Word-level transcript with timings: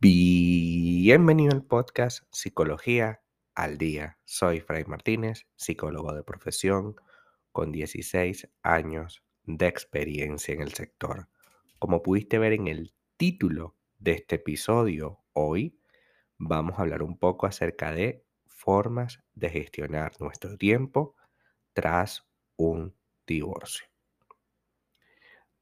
Bienvenido 0.00 1.52
al 1.52 1.64
podcast 1.64 2.24
Psicología 2.30 3.22
al 3.54 3.78
Día. 3.78 4.18
Soy 4.26 4.60
Fray 4.60 4.84
Martínez, 4.84 5.46
psicólogo 5.56 6.12
de 6.12 6.22
profesión 6.22 6.96
con 7.50 7.72
16 7.72 8.50
años 8.62 9.24
de 9.44 9.68
experiencia 9.68 10.52
en 10.52 10.60
el 10.60 10.74
sector. 10.74 11.28
Como 11.78 12.02
pudiste 12.02 12.38
ver 12.38 12.52
en 12.52 12.66
el 12.66 12.92
título 13.16 13.74
de 13.98 14.12
este 14.12 14.36
episodio, 14.36 15.24
hoy 15.32 15.80
vamos 16.36 16.78
a 16.78 16.82
hablar 16.82 17.02
un 17.02 17.18
poco 17.18 17.46
acerca 17.46 17.92
de 17.92 18.26
formas 18.46 19.22
de 19.32 19.48
gestionar 19.48 20.12
nuestro 20.20 20.58
tiempo 20.58 21.16
tras 21.72 22.28
un 22.56 22.97
divorcio. 23.34 23.86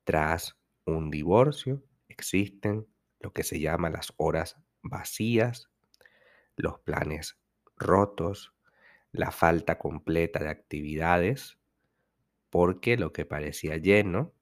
Tras 0.04 0.56
un 0.84 1.10
divorcio 1.10 1.82
existen 2.08 2.86
lo 3.20 3.32
que 3.32 3.42
se 3.42 3.58
llama 3.60 3.90
las 3.90 4.12
horas 4.16 4.56
vacías, 4.82 5.68
los 6.56 6.78
planes 6.80 7.38
rotos, 7.76 8.54
la 9.12 9.30
falta 9.30 9.78
completa 9.78 10.38
de 10.40 10.48
actividades, 10.48 11.58
porque 12.50 12.96
lo 12.96 13.12
que 13.12 13.24
parecía 13.24 13.76
lleno 13.76 14.32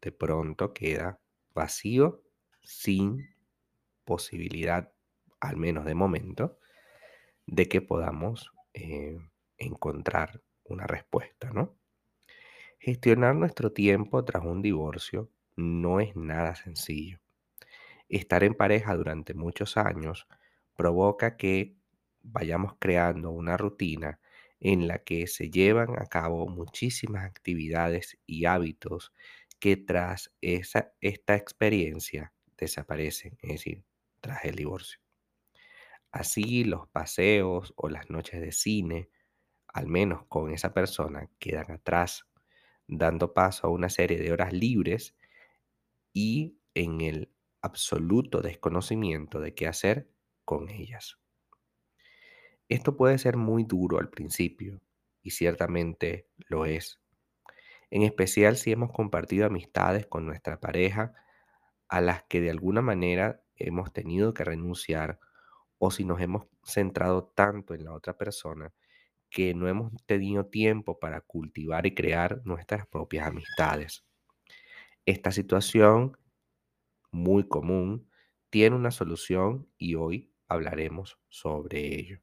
de 0.00 0.10
pronto 0.10 0.72
queda 0.74 1.20
vacío 1.54 2.22
sin 2.62 3.34
posibilidad, 4.04 4.92
al 5.40 5.56
menos 5.56 5.84
de 5.84 5.94
momento, 5.94 6.58
de 7.46 7.68
que 7.68 7.80
podamos 7.80 8.52
eh, 8.74 9.18
encontrar 9.56 10.42
una 10.64 10.86
respuesta, 10.86 11.50
¿no? 11.52 11.76
Gestionar 12.84 13.36
nuestro 13.36 13.70
tiempo 13.70 14.24
tras 14.24 14.44
un 14.44 14.60
divorcio 14.60 15.30
no 15.54 16.00
es 16.00 16.16
nada 16.16 16.56
sencillo. 16.56 17.20
Estar 18.08 18.42
en 18.42 18.54
pareja 18.54 18.96
durante 18.96 19.34
muchos 19.34 19.76
años 19.76 20.26
provoca 20.74 21.36
que 21.36 21.76
vayamos 22.22 22.74
creando 22.80 23.30
una 23.30 23.56
rutina 23.56 24.18
en 24.58 24.88
la 24.88 24.98
que 24.98 25.28
se 25.28 25.48
llevan 25.48 25.90
a 25.96 26.06
cabo 26.06 26.48
muchísimas 26.48 27.24
actividades 27.24 28.18
y 28.26 28.46
hábitos 28.46 29.12
que 29.60 29.76
tras 29.76 30.32
esa, 30.40 30.92
esta 31.00 31.36
experiencia 31.36 32.32
desaparecen, 32.56 33.38
es 33.42 33.50
decir, 33.50 33.84
tras 34.20 34.44
el 34.44 34.56
divorcio. 34.56 34.98
Así 36.10 36.64
los 36.64 36.88
paseos 36.88 37.72
o 37.76 37.88
las 37.88 38.10
noches 38.10 38.40
de 38.40 38.50
cine, 38.50 39.08
al 39.68 39.86
menos 39.86 40.26
con 40.26 40.50
esa 40.52 40.74
persona, 40.74 41.30
quedan 41.38 41.70
atrás, 41.70 42.26
dando 42.88 43.34
paso 43.34 43.66
a 43.66 43.70
una 43.70 43.88
serie 43.88 44.18
de 44.18 44.32
horas 44.32 44.52
libres 44.52 45.16
y 46.12 46.58
en 46.74 47.00
el 47.00 47.32
absoluto 47.62 48.40
desconocimiento 48.40 49.40
de 49.40 49.54
qué 49.54 49.66
hacer 49.66 50.10
con 50.44 50.68
ellas. 50.68 51.18
Esto 52.68 52.96
puede 52.96 53.18
ser 53.18 53.36
muy 53.36 53.64
duro 53.64 53.98
al 53.98 54.08
principio, 54.10 54.80
y 55.22 55.30
ciertamente 55.30 56.28
lo 56.48 56.66
es, 56.66 57.00
en 57.90 58.02
especial 58.02 58.56
si 58.56 58.72
hemos 58.72 58.92
compartido 58.92 59.46
amistades 59.46 60.06
con 60.06 60.26
nuestra 60.26 60.60
pareja 60.60 61.14
a 61.88 62.00
las 62.00 62.24
que 62.24 62.40
de 62.40 62.50
alguna 62.50 62.82
manera 62.82 63.42
hemos 63.56 63.92
tenido 63.92 64.34
que 64.34 64.44
renunciar 64.44 65.20
o 65.78 65.90
si 65.90 66.04
nos 66.04 66.20
hemos 66.20 66.46
centrado 66.64 67.24
tanto 67.34 67.74
en 67.74 67.84
la 67.84 67.92
otra 67.92 68.16
persona 68.16 68.72
que 69.32 69.54
no 69.54 69.66
hemos 69.66 69.92
tenido 70.04 70.46
tiempo 70.46 71.00
para 71.00 71.22
cultivar 71.22 71.86
y 71.86 71.94
crear 71.94 72.42
nuestras 72.44 72.86
propias 72.86 73.26
amistades. 73.26 74.04
Esta 75.06 75.32
situación 75.32 76.18
muy 77.10 77.48
común 77.48 78.08
tiene 78.50 78.76
una 78.76 78.90
solución 78.90 79.66
y 79.78 79.94
hoy 79.94 80.30
hablaremos 80.48 81.18
sobre 81.30 81.98
ello. 81.98 82.20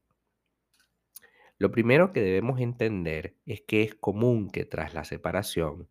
Lo 1.58 1.72
primero 1.72 2.14
que 2.14 2.22
debemos 2.22 2.62
entender 2.62 3.36
es 3.46 3.62
que 3.62 3.82
es 3.82 3.96
común 3.96 4.50
que 4.50 4.66
tras 4.66 4.94
la 4.94 5.04
separación 5.04 5.90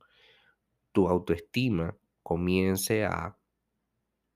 tu 0.92 1.08
autoestima 1.08 1.96
comience 2.22 3.04
a 3.04 3.36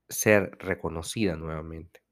ser 0.09 0.57
reconocida 0.59 1.37
nuevamente. 1.37 2.02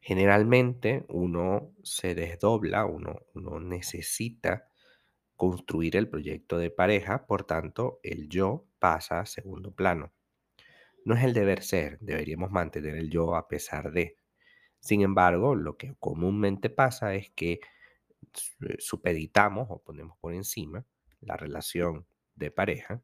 Generalmente 0.00 1.04
uno 1.08 1.74
se 1.82 2.14
desdobla, 2.14 2.86
uno, 2.86 3.20
necesita 3.60 4.66
construir 5.36 5.96
el 5.96 6.08
proyecto 6.08 6.58
de 6.58 6.70
pareja, 6.70 7.26
por 7.26 7.44
tanto 7.44 8.00
el 8.02 8.28
yo 8.28 8.66
pasa 8.78 9.20
a 9.20 9.26
segundo 9.26 9.74
plano. 9.74 10.12
No 11.04 11.14
es 11.14 11.24
el 11.24 11.34
deber 11.34 11.62
ser, 11.62 11.98
deberíamos 12.00 12.50
mantener 12.50 12.96
el 12.96 13.10
yo 13.10 13.36
a 13.36 13.46
pesar 13.48 13.92
de. 13.92 14.16
Sin 14.80 15.02
embargo, 15.02 15.54
lo 15.54 15.76
que 15.76 15.94
comúnmente 15.98 16.70
pasa 16.70 17.14
es 17.14 17.30
que 17.30 17.60
eh, 18.60 18.76
supeditamos 18.78 19.68
o 19.70 19.82
ponemos 19.82 20.16
por 20.18 20.34
encima 20.34 20.84
la 21.20 21.36
relación 21.36 22.06
de 22.34 22.50
pareja 22.50 23.02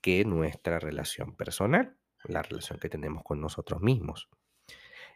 que 0.00 0.24
nuestra 0.24 0.78
relación 0.80 1.36
personal, 1.36 1.96
la 2.24 2.42
relación 2.42 2.78
que 2.78 2.88
tenemos 2.88 3.22
con 3.22 3.40
nosotros 3.40 3.80
mismos. 3.80 4.28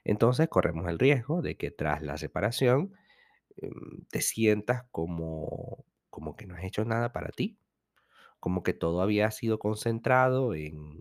Entonces 0.04 0.48
corremos 0.48 0.88
el 0.88 0.98
riesgo 0.98 1.42
de 1.42 1.56
que 1.56 1.70
tras 1.70 2.02
la 2.02 2.18
separación 2.18 2.94
em, 3.56 4.06
te 4.10 4.20
sientas 4.22 4.84
como, 4.92 5.84
como 6.10 6.36
que 6.36 6.46
no 6.46 6.56
has 6.56 6.64
hecho 6.64 6.84
nada 6.84 7.12
para 7.12 7.30
ti, 7.30 7.58
como 8.40 8.62
que 8.62 8.74
todo 8.74 9.02
había 9.02 9.30
sido 9.32 9.58
concentrado 9.58 10.54
en 10.54 11.00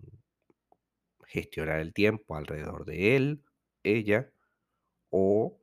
gestionar 1.26 1.80
el 1.80 1.92
tiempo 1.92 2.36
alrededor 2.36 2.84
de 2.86 3.16
él, 3.16 3.44
ella 3.82 4.30
o 5.10 5.60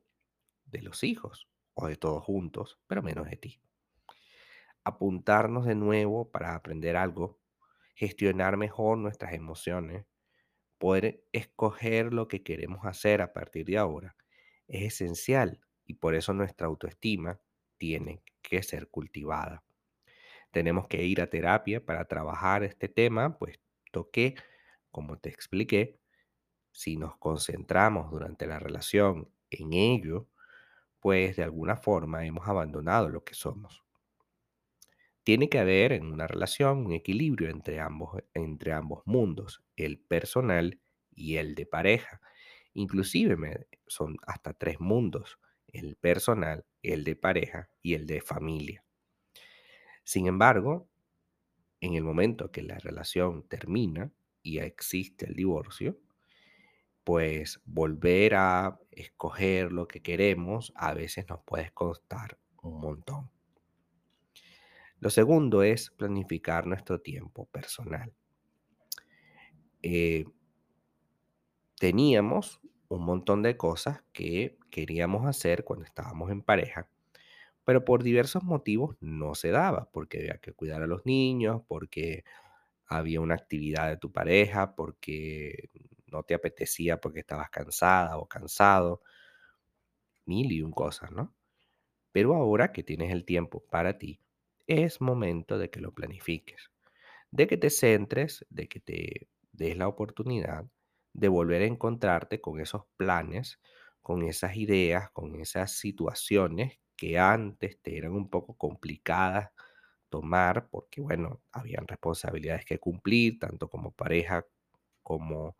de 0.66 0.82
los 0.82 1.04
hijos 1.04 1.48
o 1.74 1.88
de 1.88 1.96
todos 1.96 2.24
juntos, 2.24 2.80
pero 2.88 3.02
menos 3.02 3.28
de 3.30 3.36
ti. 3.36 3.60
Apuntarnos 4.84 5.66
de 5.66 5.74
nuevo 5.74 6.30
para 6.30 6.54
aprender 6.54 6.96
algo, 6.96 7.40
gestionar 7.94 8.56
mejor 8.56 8.98
nuestras 8.98 9.32
emociones, 9.34 10.06
poder 10.82 11.22
escoger 11.30 12.12
lo 12.12 12.26
que 12.26 12.42
queremos 12.42 12.84
hacer 12.84 13.22
a 13.22 13.32
partir 13.32 13.64
de 13.66 13.78
ahora 13.78 14.16
es 14.66 14.82
esencial 14.94 15.60
y 15.86 15.94
por 15.94 16.16
eso 16.16 16.32
nuestra 16.32 16.66
autoestima 16.66 17.40
tiene 17.78 18.24
que 18.42 18.64
ser 18.64 18.88
cultivada. 18.88 19.62
Tenemos 20.50 20.88
que 20.88 21.04
ir 21.04 21.20
a 21.20 21.28
terapia 21.28 21.86
para 21.86 22.06
trabajar 22.06 22.64
este 22.64 22.88
tema, 22.88 23.38
puesto 23.38 24.10
que 24.10 24.34
como 24.90 25.20
te 25.20 25.28
expliqué, 25.28 26.00
si 26.72 26.96
nos 26.96 27.16
concentramos 27.16 28.10
durante 28.10 28.48
la 28.48 28.58
relación 28.58 29.30
en 29.50 29.74
ello, 29.74 30.26
pues 30.98 31.36
de 31.36 31.44
alguna 31.44 31.76
forma 31.76 32.26
hemos 32.26 32.48
abandonado 32.48 33.08
lo 33.08 33.22
que 33.22 33.34
somos. 33.34 33.84
Tiene 35.24 35.48
que 35.48 35.58
haber 35.58 35.92
en 35.92 36.06
una 36.06 36.26
relación 36.26 36.86
un 36.86 36.92
equilibrio 36.92 37.48
entre 37.48 37.80
ambos, 37.80 38.22
entre 38.34 38.72
ambos 38.72 39.02
mundos, 39.06 39.62
el 39.76 39.98
personal 39.98 40.80
y 41.10 41.36
el 41.36 41.54
de 41.54 41.66
pareja. 41.66 42.20
Inclusive 42.74 43.68
son 43.86 44.16
hasta 44.26 44.52
tres 44.52 44.80
mundos, 44.80 45.38
el 45.68 45.96
personal, 45.96 46.64
el 46.82 47.04
de 47.04 47.16
pareja 47.16 47.68
y 47.82 47.94
el 47.94 48.06
de 48.06 48.20
familia. 48.20 48.84
Sin 50.04 50.26
embargo, 50.26 50.88
en 51.80 51.94
el 51.94 52.02
momento 52.02 52.50
que 52.50 52.62
la 52.62 52.78
relación 52.78 53.46
termina, 53.48 54.12
y 54.42 54.58
existe 54.58 55.26
el 55.26 55.34
divorcio, 55.34 55.98
pues 57.04 57.60
volver 57.64 58.34
a 58.34 58.78
escoger 58.90 59.72
lo 59.72 59.86
que 59.88 60.02
queremos 60.02 60.72
a 60.76 60.94
veces 60.94 61.28
nos 61.28 61.40
puede 61.44 61.70
costar 61.72 62.38
un 62.62 62.80
montón. 62.80 63.30
Lo 65.02 65.10
segundo 65.10 65.64
es 65.64 65.90
planificar 65.90 66.64
nuestro 66.64 67.00
tiempo 67.00 67.46
personal. 67.46 68.14
Eh, 69.82 70.24
teníamos 71.76 72.60
un 72.86 73.04
montón 73.04 73.42
de 73.42 73.56
cosas 73.56 74.04
que 74.12 74.60
queríamos 74.70 75.26
hacer 75.26 75.64
cuando 75.64 75.84
estábamos 75.84 76.30
en 76.30 76.40
pareja, 76.40 76.88
pero 77.64 77.84
por 77.84 78.04
diversos 78.04 78.44
motivos 78.44 78.96
no 79.00 79.34
se 79.34 79.50
daba, 79.50 79.90
porque 79.92 80.18
había 80.18 80.38
que 80.38 80.52
cuidar 80.52 80.82
a 80.82 80.86
los 80.86 81.04
niños, 81.04 81.62
porque 81.66 82.22
había 82.86 83.20
una 83.20 83.34
actividad 83.34 83.88
de 83.88 83.96
tu 83.96 84.12
pareja 84.12 84.76
porque 84.76 85.68
no 86.06 86.22
te 86.22 86.34
apetecía 86.34 87.00
porque 87.00 87.18
estabas 87.20 87.50
cansada 87.50 88.18
o 88.18 88.28
cansado, 88.28 89.02
mil 90.26 90.52
y 90.52 90.62
un 90.62 90.70
cosas, 90.70 91.10
¿no? 91.10 91.34
Pero 92.12 92.34
ahora 92.34 92.72
que 92.72 92.84
tienes 92.84 93.12
el 93.12 93.24
tiempo 93.24 93.64
para 93.70 93.98
ti, 93.98 94.20
es 94.66 95.00
momento 95.00 95.58
de 95.58 95.70
que 95.70 95.80
lo 95.80 95.92
planifiques, 95.94 96.70
de 97.30 97.46
que 97.48 97.56
te 97.58 97.70
centres, 97.70 98.46
de 98.50 98.68
que 98.68 98.80
te 98.80 99.28
des 99.52 99.76
la 99.76 99.88
oportunidad 99.88 100.66
de 101.14 101.28
volver 101.28 101.62
a 101.62 101.66
encontrarte 101.66 102.40
con 102.40 102.60
esos 102.60 102.84
planes, 102.96 103.60
con 104.02 104.22
esas 104.24 104.56
ideas, 104.56 105.10
con 105.12 105.36
esas 105.40 105.72
situaciones 105.72 106.80
que 106.96 107.18
antes 107.18 107.80
te 107.82 107.96
eran 107.98 108.12
un 108.12 108.30
poco 108.30 108.56
complicadas 108.56 109.50
tomar 110.10 110.68
porque, 110.70 111.00
bueno, 111.00 111.42
habían 111.52 111.86
responsabilidades 111.88 112.64
que 112.66 112.78
cumplir, 112.78 113.38
tanto 113.40 113.68
como 113.70 113.92
pareja 113.92 114.46
como 115.02 115.56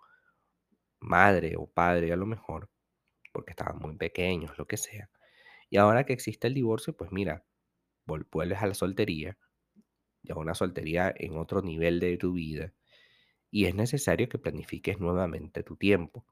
madre 1.00 1.56
o 1.56 1.66
padre 1.66 2.12
a 2.12 2.16
lo 2.16 2.26
mejor, 2.26 2.69
porque 3.32 3.52
estaban 3.52 3.78
muy 3.78 3.96
pequeños, 3.96 4.58
lo 4.58 4.66
que 4.66 4.76
sea. 4.78 5.10
Y 5.70 5.78
ahora 5.78 6.05
que 6.06 6.12
existe 6.14 6.48
el 6.48 6.55
divorcio, 6.55 6.96
pues 6.96 7.12
mira, 7.12 7.44
vuelves 8.06 8.62
a 8.62 8.66
la 8.66 8.75
soltería, 8.75 9.38
ya 10.22 10.34
una 10.37 10.54
soltería 10.54 11.12
en 11.16 11.37
otro 11.37 11.62
nivel 11.62 12.00
de 12.00 12.16
tu 12.16 12.32
vida, 12.34 12.72
y 13.50 13.66
es 13.66 13.75
necesario 13.75 14.28
que 14.28 14.38
planifiques 14.38 14.99
nuevamente 14.99 15.62
tu 15.62 15.76
tiempo 15.76 16.26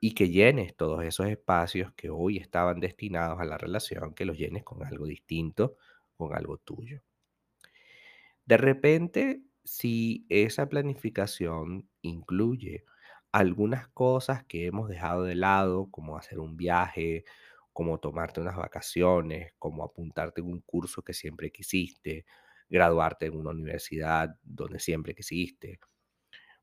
y 0.00 0.14
que 0.14 0.28
llenes 0.28 0.76
todos 0.76 1.04
esos 1.04 1.26
espacios 1.26 1.92
que 1.94 2.10
hoy 2.10 2.36
estaban 2.38 2.80
destinados 2.80 3.40
a 3.40 3.44
la 3.44 3.58
relación, 3.58 4.14
que 4.14 4.24
los 4.26 4.38
llenes 4.38 4.64
con 4.64 4.84
algo 4.84 5.06
distinto, 5.06 5.76
con 6.16 6.34
algo 6.34 6.58
tuyo. 6.58 7.02
De 8.44 8.56
repente, 8.56 9.42
si 9.64 10.26
esa 10.28 10.68
planificación 10.68 11.88
incluye 12.02 12.84
algunas 13.32 13.88
cosas 13.88 14.44
que 14.44 14.66
hemos 14.66 14.88
dejado 14.88 15.24
de 15.24 15.34
lado, 15.34 15.90
como 15.90 16.16
hacer 16.16 16.38
un 16.38 16.56
viaje, 16.56 17.24
como 17.76 18.00
tomarte 18.00 18.40
unas 18.42 18.56
vacaciones, 18.56 19.54
como 19.60 19.84
apuntarte 19.84 20.42
en 20.42 20.48
un 20.48 20.62
curso 20.62 21.02
que 21.04 21.14
siempre 21.14 21.52
quisiste, 21.52 22.26
graduarte 22.70 23.26
en 23.28 23.36
una 23.36 23.52
universidad 23.52 24.36
donde 24.42 24.80
siempre 24.80 25.14
quisiste, 25.14 25.80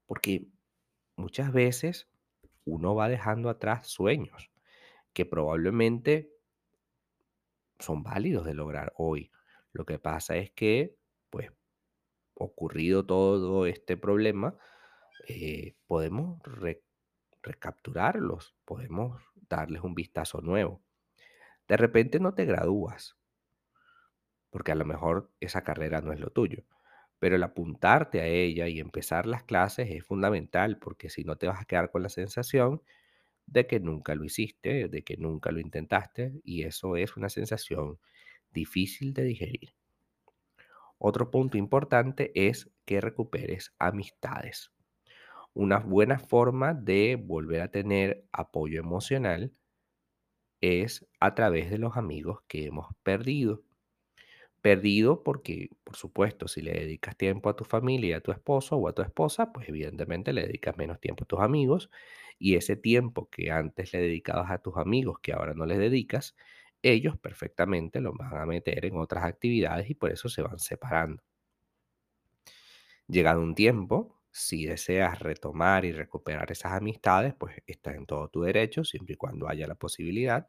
porque 0.05 0.47
muchas 1.17 1.53
veces 1.53 2.09
uno 2.65 2.95
va 2.95 3.09
dejando 3.09 3.49
atrás 3.49 3.87
sueños 3.87 4.51
que 5.13 5.25
probablemente 5.25 6.31
son 7.79 8.03
válidos 8.03 8.45
de 8.45 8.53
lograr 8.53 8.93
hoy. 8.97 9.31
Lo 9.71 9.85
que 9.85 9.99
pasa 9.99 10.35
es 10.37 10.51
que, 10.51 10.97
pues, 11.29 11.51
ocurrido 12.35 13.05
todo 13.05 13.65
este 13.67 13.97
problema, 13.97 14.57
eh, 15.27 15.75
podemos 15.87 16.41
re- 16.43 16.83
recapturarlos, 17.43 18.55
podemos 18.65 19.23
darles 19.49 19.83
un 19.83 19.95
vistazo 19.95 20.41
nuevo. 20.41 20.83
De 21.67 21.75
repente 21.77 22.19
no 22.21 22.33
te 22.33 22.45
gradúas, 22.45 23.17
porque 24.49 24.71
a 24.71 24.75
lo 24.75 24.85
mejor 24.85 25.31
esa 25.39 25.63
carrera 25.63 26.01
no 26.01 26.11
es 26.13 26.19
lo 26.19 26.29
tuyo, 26.29 26.63
pero 27.19 27.35
el 27.35 27.43
apuntarte 27.43 28.21
a 28.21 28.27
ella 28.27 28.67
y 28.67 28.79
empezar 28.79 29.25
las 29.25 29.43
clases 29.43 29.89
es 29.91 30.05
fundamental, 30.05 30.77
porque 30.79 31.09
si 31.09 31.23
no 31.23 31.37
te 31.37 31.47
vas 31.47 31.61
a 31.61 31.65
quedar 31.65 31.91
con 31.91 32.03
la 32.03 32.09
sensación 32.09 32.81
de 33.47 33.67
que 33.67 33.79
nunca 33.79 34.15
lo 34.15 34.25
hiciste, 34.25 34.89
de 34.89 35.03
que 35.03 35.17
nunca 35.17 35.51
lo 35.51 35.59
intentaste, 35.61 36.33
y 36.43 36.63
eso 36.63 36.97
es 36.97 37.17
una 37.17 37.29
sensación 37.29 37.99
difícil 38.51 39.13
de 39.13 39.23
digerir. 39.25 39.75
Otro 40.97 41.29
punto 41.29 41.57
importante 41.57 42.31
es 42.33 42.71
que 42.85 42.99
recuperes 43.01 43.75
amistades. 43.77 44.71
Una 45.53 45.79
buena 45.79 46.19
forma 46.19 46.73
de 46.73 47.17
volver 47.17 47.61
a 47.61 47.71
tener 47.71 48.25
apoyo 48.33 48.79
emocional 48.79 49.53
es 50.63 51.05
a 51.19 51.35
través 51.35 51.69
de 51.69 51.77
los 51.77 51.97
amigos 51.97 52.39
que 52.47 52.65
hemos 52.65 52.87
perdido. 53.03 53.63
Perdido 54.61 55.23
porque, 55.23 55.69
por 55.83 55.97
supuesto, 55.97 56.47
si 56.47 56.61
le 56.61 56.71
dedicas 56.73 57.17
tiempo 57.17 57.49
a 57.49 57.55
tu 57.55 57.65
familia, 57.65 58.17
a 58.17 58.21
tu 58.21 58.31
esposo 58.31 58.77
o 58.77 58.87
a 58.87 58.93
tu 58.93 59.01
esposa, 59.01 59.51
pues 59.51 59.67
evidentemente 59.67 60.31
le 60.31 60.43
dedicas 60.47 60.77
menos 60.77 61.01
tiempo 61.01 61.25
a 61.25 61.27
tus 61.27 61.39
amigos 61.41 61.89
y 62.39 62.55
ese 62.55 62.77
tiempo 62.77 63.29
que 63.29 63.51
antes 63.51 63.91
le 63.93 63.99
dedicabas 64.01 64.51
a 64.51 64.59
tus 64.59 64.77
amigos, 64.77 65.19
que 65.21 65.33
ahora 65.33 65.53
no 65.53 65.65
les 65.65 65.79
dedicas, 65.79 66.35
ellos 66.81 67.17
perfectamente 67.17 67.99
lo 68.01 68.13
van 68.13 68.37
a 68.37 68.45
meter 68.45 68.85
en 68.85 68.97
otras 68.97 69.25
actividades 69.25 69.89
y 69.89 69.95
por 69.95 70.11
eso 70.11 70.29
se 70.29 70.41
van 70.41 70.59
separando. 70.59 71.23
Llegado 73.07 73.41
un 73.41 73.55
tiempo, 73.55 74.19
si 74.33 74.65
deseas 74.67 75.19
retomar 75.21 75.85
y 75.85 75.93
recuperar 75.93 76.51
esas 76.51 76.73
amistades, 76.73 77.35
pues 77.39 77.57
está 77.67 77.95
en 77.95 78.07
todo 78.07 78.29
tu 78.29 78.43
derecho, 78.43 78.85
siempre 78.85 79.15
y 79.15 79.17
cuando 79.17 79.49
haya 79.49 79.67
la 79.67 79.75
posibilidad. 79.77 80.47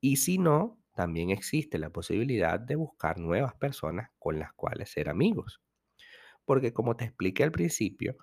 Y 0.00 0.16
si 0.16 0.38
no, 0.38 0.78
también 0.94 1.30
existe 1.30 1.78
la 1.78 1.90
posibilidad 1.90 2.60
de 2.60 2.76
buscar 2.76 3.18
nuevas 3.18 3.54
personas 3.54 4.10
con 4.18 4.38
las 4.38 4.52
cuales 4.54 4.90
ser 4.90 5.08
amigos. 5.08 5.62
Porque 6.44 6.72
como 6.72 6.96
te 6.96 7.04
expliqué 7.04 7.44
al 7.44 7.52
principio, 7.52 8.16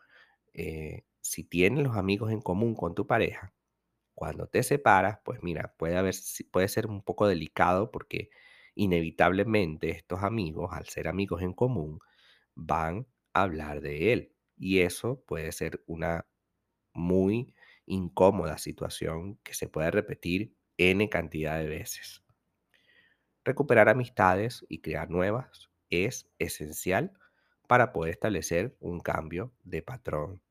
eh, 0.53 1.03
si 1.21 1.43
tienes 1.43 1.83
los 1.83 1.97
amigos 1.97 2.31
en 2.31 2.41
común 2.41 2.75
con 2.75 2.95
tu 2.95 3.07
pareja, 3.07 3.53
cuando 4.15 4.47
te 4.47 4.63
separas, 4.63 5.19
pues 5.25 5.41
mira, 5.43 5.75
puede 5.77 5.97
haber, 5.97 6.15
puede 6.51 6.67
ser 6.69 6.87
un 6.87 7.03
poco 7.03 7.27
delicado 7.27 7.91
porque 7.91 8.29
inevitablemente 8.75 9.91
estos 9.91 10.23
amigos, 10.23 10.71
al 10.73 10.87
ser 10.87 11.07
amigos 11.07 11.41
en 11.43 11.53
común, 11.53 11.99
van 12.55 13.07
a 13.33 13.43
hablar 13.43 13.81
de 13.81 14.13
él. 14.13 14.33
Y 14.57 14.79
eso 14.79 15.21
puede 15.25 15.51
ser 15.51 15.83
una 15.87 16.27
muy 16.93 17.53
incómoda 17.85 18.57
situación 18.57 19.37
que 19.43 19.53
se 19.53 19.69
puede 19.69 19.91
repetir 19.91 20.55
N 20.77 21.09
cantidad 21.09 21.57
de 21.59 21.67
veces. 21.67 22.23
Recuperar 23.45 23.89
amistades 23.89 24.65
y 24.67 24.81
crear 24.81 25.09
nuevas 25.09 25.69
es 25.89 26.29
esencial 26.37 27.13
para 27.67 27.93
poder 27.93 28.13
establecer 28.13 28.75
un 28.79 28.99
cambio 28.99 29.53
de 29.63 29.81
patrón 29.81 30.41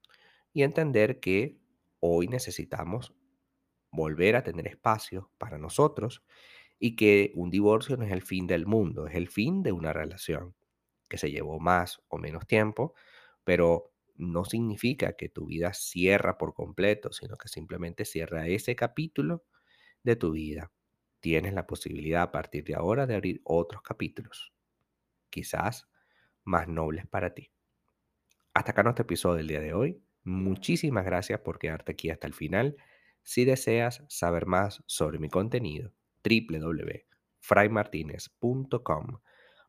y 0.52 0.62
entender 0.62 1.20
que 1.20 1.58
hoy 2.00 2.28
necesitamos 2.28 3.14
volver 3.90 4.36
a 4.36 4.42
tener 4.42 4.68
espacio 4.68 5.30
para 5.38 5.58
nosotros 5.58 6.22
y 6.78 6.96
que 6.96 7.32
un 7.34 7.50
divorcio 7.50 7.96
no 7.96 8.04
es 8.04 8.12
el 8.12 8.22
fin 8.22 8.46
del 8.46 8.66
mundo, 8.66 9.06
es 9.06 9.14
el 9.14 9.28
fin 9.28 9.62
de 9.62 9.72
una 9.72 9.92
relación 9.92 10.54
que 11.08 11.18
se 11.18 11.30
llevó 11.30 11.58
más 11.58 12.02
o 12.08 12.18
menos 12.18 12.46
tiempo, 12.46 12.94
pero 13.44 13.92
no 14.18 14.44
significa 14.44 15.16
que 15.16 15.28
tu 15.28 15.46
vida 15.46 15.72
cierra 15.74 16.38
por 16.38 16.54
completo, 16.54 17.12
sino 17.12 17.36
que 17.36 17.48
simplemente 17.48 18.04
cierra 18.04 18.46
ese 18.48 18.74
capítulo 18.76 19.44
de 20.02 20.16
tu 20.16 20.32
vida. 20.32 20.72
Tienes 21.20 21.54
la 21.54 21.66
posibilidad 21.66 22.22
a 22.22 22.32
partir 22.32 22.64
de 22.64 22.74
ahora 22.74 23.06
de 23.06 23.14
abrir 23.14 23.40
otros 23.44 23.82
capítulos, 23.82 24.52
quizás 25.30 25.88
más 26.44 26.68
nobles 26.68 27.06
para 27.06 27.34
ti. 27.34 27.50
Hasta 28.54 28.72
acá 28.72 28.82
nuestro 28.82 29.02
episodio 29.02 29.36
del 29.36 29.48
día 29.48 29.60
de 29.60 29.74
hoy. 29.74 30.02
Muchísimas 30.24 31.04
gracias 31.04 31.40
por 31.40 31.58
quedarte 31.58 31.92
aquí 31.92 32.08
hasta 32.10 32.26
el 32.26 32.32
final. 32.34 32.76
Si 33.22 33.44
deseas 33.44 34.04
saber 34.08 34.46
más 34.46 34.82
sobre 34.86 35.18
mi 35.18 35.28
contenido, 35.28 35.92
www.fraymartinez.com. 36.24 39.20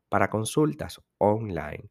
Para 0.08 0.30
consultas 0.30 1.02
online, 1.18 1.90